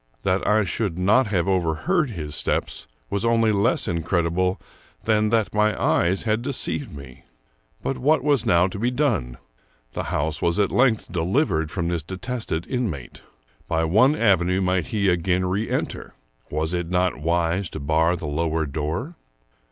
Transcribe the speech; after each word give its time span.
That 0.23 0.47
I 0.47 0.63
should 0.63 0.97
not 0.97 1.27
have 1.27 1.47
overheard 1.47 2.09
his 2.09 2.35
steps 2.35 2.87
was 3.11 3.23
only 3.23 3.51
less 3.51 3.87
incredible 3.87 4.59
than 5.03 5.29
that 5.29 5.53
my 5.53 5.79
eyes 5.79 6.23
had 6.23 6.41
deceived 6.41 6.91
me. 6.91 7.25
But 7.83 7.99
what 7.99 8.23
was 8.23 8.43
now 8.43 8.65
to 8.65 8.79
be 8.79 8.89
done? 8.89 9.37
The 9.93 10.05
house 10.05 10.41
was 10.41 10.59
at 10.59 10.71
length 10.71 11.11
delivered 11.11 11.69
from 11.69 11.87
this 11.89 12.01
detested 12.01 12.65
inmate. 12.65 13.21
By 13.67 13.83
one 13.83 14.15
avenue 14.15 14.59
might 14.59 14.87
he 14.87 15.07
again 15.07 15.45
reenter. 15.45 16.15
Was 16.49 16.73
it 16.73 16.89
not 16.89 17.17
wise 17.21 17.69
to 17.69 17.79
bar 17.79 18.15
the 18.15 18.25
lower 18.25 18.65
door? 18.65 19.13